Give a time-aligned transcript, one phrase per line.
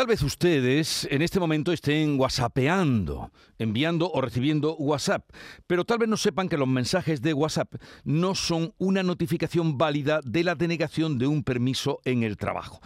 [0.00, 5.28] Tal vez ustedes en este momento estén whatsappeando, enviando o recibiendo WhatsApp,
[5.66, 10.20] pero tal vez no sepan que los mensajes de WhatsApp no son una notificación válida
[10.24, 12.80] de la denegación de un permiso en el trabajo.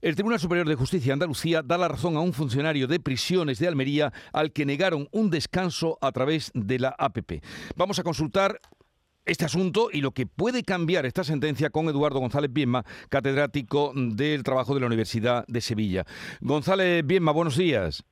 [0.00, 3.58] El Tribunal Superior de Justicia de Andalucía da la razón a un funcionario de prisiones
[3.58, 7.42] de Almería al que negaron un descanso a través de la APP.
[7.74, 8.60] Vamos a consultar
[9.30, 14.42] este asunto y lo que puede cambiar esta sentencia con Eduardo González Bienma, catedrático del
[14.42, 16.04] trabajo de la Universidad de Sevilla.
[16.40, 18.04] González Bienma, buenos días.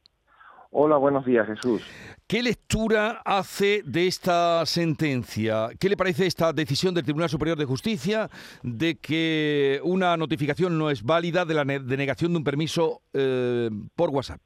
[0.71, 1.83] Hola, buenos días, Jesús.
[2.27, 5.71] ¿Qué lectura hace de esta sentencia?
[5.81, 8.29] ¿Qué le parece esta decisión del Tribunal Superior de Justicia
[8.63, 14.11] de que una notificación no es válida de la denegación de un permiso eh, por
[14.11, 14.41] WhatsApp?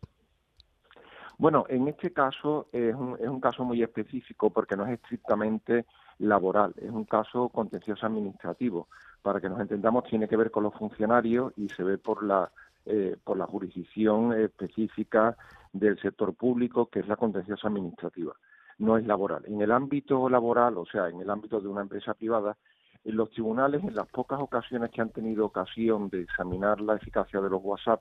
[1.36, 5.84] Bueno, en este caso es un, es un caso muy específico porque no es estrictamente
[6.22, 8.88] laboral, es un caso contencioso administrativo.
[9.22, 12.50] Para que nos entendamos, tiene que ver con los funcionarios y se ve por la,
[12.86, 15.36] eh, por la jurisdicción específica
[15.72, 18.34] del sector público, que es la contenciosa administrativa,
[18.78, 19.44] no es laboral.
[19.46, 22.56] En el ámbito laboral, o sea, en el ámbito de una empresa privada,
[23.04, 27.40] en los tribunales, en las pocas ocasiones que han tenido ocasión de examinar la eficacia
[27.40, 28.00] de los WhatsApp,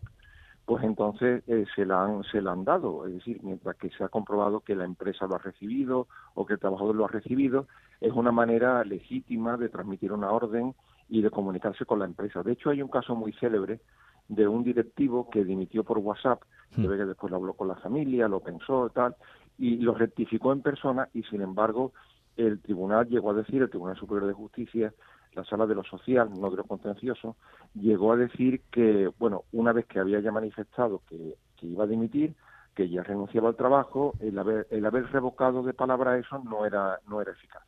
[0.65, 3.07] pues entonces eh, se, la han, se la han dado.
[3.07, 6.53] Es decir, mientras que se ha comprobado que la empresa lo ha recibido o que
[6.53, 7.67] el trabajador lo ha recibido,
[7.99, 10.75] es una manera legítima de transmitir una orden
[11.09, 12.43] y de comunicarse con la empresa.
[12.43, 13.81] De hecho, hay un caso muy célebre
[14.29, 16.41] de un directivo que dimitió por WhatsApp,
[16.73, 19.15] se ve que después lo habló con la familia, lo pensó y tal,
[19.57, 21.91] y lo rectificó en persona y sin embargo
[22.37, 24.93] el tribunal llegó a decir, el Tribunal Superior de Justicia,
[25.33, 27.35] la sala de lo social, no de lo contencioso,
[27.73, 32.33] llegó a decir que, bueno, una vez que había ya manifestado que, iba a dimitir,
[32.73, 36.99] que ya renunciaba al trabajo, el haber, el haber revocado de palabra eso no era,
[37.07, 37.63] no era eficaz.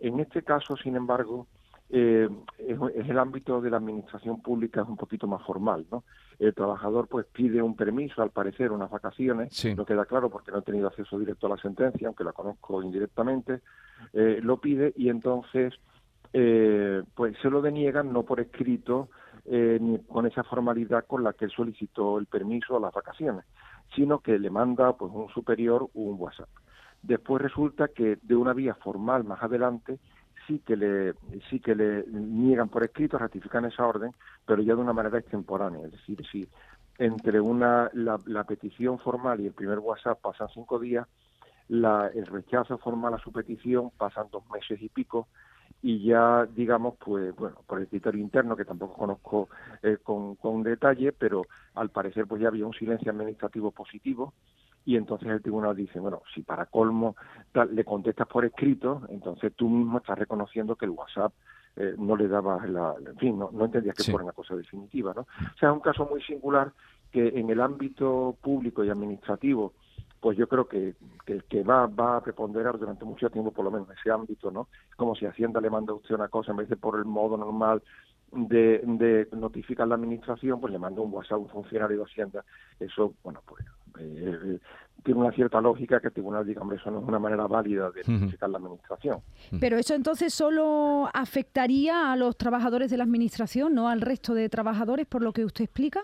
[0.00, 1.46] En este caso, sin embargo,
[1.90, 6.02] eh, es, el ámbito de la administración pública es un poquito más formal, ¿no?
[6.38, 10.58] El trabajador pues pide un permiso, al parecer unas vacaciones, no queda claro porque no
[10.58, 13.60] he tenido acceso directo a la sentencia, aunque la conozco indirectamente,
[14.12, 15.74] eh, lo pide y entonces
[16.36, 19.08] eh, pues se lo deniegan no por escrito
[19.44, 23.44] eh, ni con esa formalidad con la que él solicitó el permiso a las vacaciones,
[23.94, 26.48] sino que le manda pues un superior un WhatsApp.
[27.02, 30.00] Después resulta que de una vía formal más adelante
[30.48, 31.14] sí que le
[31.50, 34.10] sí que le niegan por escrito, ratifican esa orden,
[34.44, 36.48] pero ya de una manera extemporánea, es decir, si
[36.98, 41.06] entre una la, la petición formal y el primer WhatsApp pasan cinco días,
[41.68, 45.28] la, el rechazo formal a su petición pasan dos meses y pico
[45.84, 49.50] y ya digamos pues bueno por el criterio interno que tampoco conozco
[49.82, 51.42] eh, con, con detalle pero
[51.74, 54.32] al parecer pues ya había un silencio administrativo positivo
[54.86, 57.16] y entonces el tribunal dice bueno si para colmo
[57.70, 61.34] le contestas por escrito entonces tú mismo estás reconociendo que el WhatsApp
[61.76, 65.12] eh, no le daba la en fin no, no entendías que fuera una cosa definitiva
[65.14, 66.72] no o sea es un caso muy singular
[67.12, 69.74] que en el ámbito público y administrativo
[70.24, 70.94] pues yo creo que,
[71.26, 74.50] que, que va, va a preponderar durante mucho tiempo, por lo menos en ese ámbito,
[74.50, 74.68] ¿no?
[74.88, 77.04] Es como si Hacienda le manda a usted una cosa, en vez de por el
[77.04, 77.82] modo normal
[78.32, 82.42] de, de notificar la administración, pues le manda un WhatsApp a un funcionario de Hacienda.
[82.80, 83.66] Eso, bueno, pues
[83.98, 84.60] eh,
[85.04, 87.90] tiene una cierta lógica que el tribunal diga, hombre, eso no es una manera válida
[87.90, 89.18] de notificar la administración.
[89.60, 94.48] Pero eso entonces solo afectaría a los trabajadores de la administración, no al resto de
[94.48, 96.00] trabajadores, por lo que usted explica.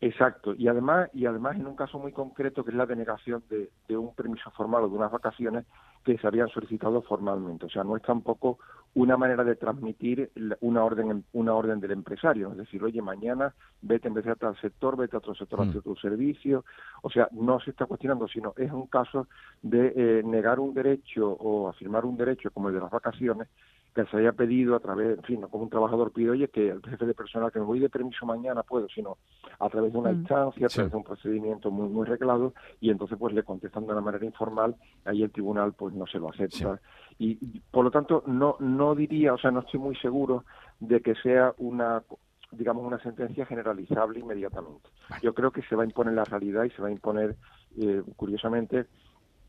[0.00, 3.70] Exacto, y además, y además en un caso muy concreto que es la denegación de,
[3.88, 5.64] de, un permiso formal o de unas vacaciones
[6.04, 7.64] que se habían solicitado formalmente.
[7.64, 8.58] O sea, no es tampoco
[8.96, 10.30] una manera de transmitir
[10.60, 14.36] una orden una orden del empresario, es decir, oye, mañana vete en vez de a
[14.36, 15.76] tal sector, vete a otro sector, a mm.
[15.78, 16.64] otro servicio.
[17.02, 19.28] O sea, no se está cuestionando, sino es un caso
[19.62, 23.48] de eh, negar un derecho o afirmar un derecho como el de las vacaciones
[23.96, 26.68] que se haya pedido a través, en fin, no como un trabajador pide, oye, que
[26.68, 29.16] el jefe de personal que me voy de permiso mañana puedo, sino
[29.58, 30.16] a través de una mm.
[30.16, 33.92] instancia, a través de un procedimiento muy muy reglado, y entonces pues le contestan de
[33.92, 34.76] una manera informal,
[35.06, 36.78] ahí el tribunal pues no se lo acepta.
[37.18, 37.36] Y,
[37.70, 40.44] por lo tanto no no diría, o sea, no estoy muy seguro
[40.78, 42.02] de que sea una
[42.50, 44.90] digamos una sentencia generalizable inmediatamente.
[45.22, 47.34] Yo creo que se va a imponer la realidad y se va a imponer
[47.78, 48.86] eh, curiosamente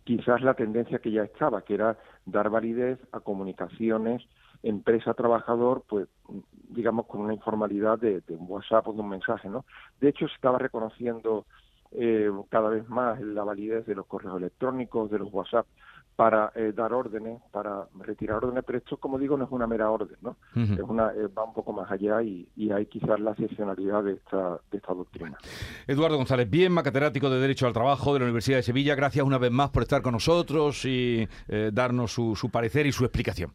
[0.07, 4.24] quizás la tendencia que ya estaba, que era dar validez a comunicaciones
[4.63, 6.07] empresa-trabajador, pues
[6.69, 9.65] digamos con una informalidad de, de, un WhatsApp o de un mensaje, ¿no?
[10.00, 11.45] De hecho, se estaba reconociendo
[11.92, 15.68] eh, cada vez más la validez de los correos electrónicos, de los WhatsApp,
[16.17, 19.91] para eh, dar órdenes, para retirar órdenes, pero esto, como digo, no es una mera
[19.91, 20.35] orden, ¿no?
[20.55, 24.13] es una, eh, va un poco más allá y, y, hay quizás la excepcionalidad de
[24.13, 25.37] esta, de esta doctrina.
[25.85, 29.37] Eduardo González Bienma, catedrático de Derecho al Trabajo de la Universidad de Sevilla, gracias una
[29.37, 33.53] vez más por estar con nosotros y eh, darnos su, su parecer y su explicación.